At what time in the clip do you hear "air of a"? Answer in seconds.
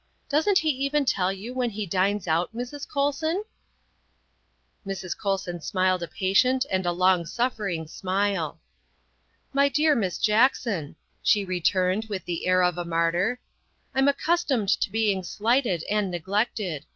12.47-12.83